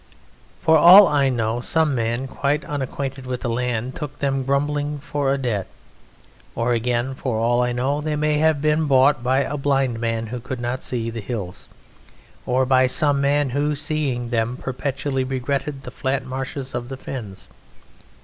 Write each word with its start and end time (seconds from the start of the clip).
For 0.63 0.79
all 0.79 1.07
I 1.07 1.29
know, 1.29 1.61
some 1.61 1.93
man 1.93 2.27
quite 2.27 2.65
unacquainted 2.65 3.27
with 3.27 3.41
that 3.41 3.49
land 3.49 3.95
took 3.95 4.17
them 4.17 4.41
grumbling 4.43 4.97
for 4.97 5.31
a 5.31 5.37
debt; 5.37 5.67
or 6.55 6.73
again, 6.73 7.13
for 7.13 7.37
all 7.39 7.61
I 7.61 7.71
know, 7.71 8.01
they 8.01 8.15
may 8.15 8.39
have 8.39 8.63
been 8.63 8.87
bought 8.87 9.21
by 9.21 9.43
a 9.43 9.57
blind 9.57 9.99
man 9.99 10.25
who 10.33 10.39
could 10.39 10.59
not 10.59 10.83
see 10.83 11.11
the 11.11 11.21
hills, 11.21 11.67
or 12.47 12.65
by 12.65 12.87
some 12.87 13.21
man 13.21 13.51
who, 13.51 13.75
seeing 13.75 14.31
them, 14.31 14.57
perpetually 14.57 15.23
regretted 15.23 15.83
the 15.83 15.91
flat 15.91 16.25
marshes 16.25 16.73
of 16.73 16.89
the 16.89 16.97
fens. 16.97 17.47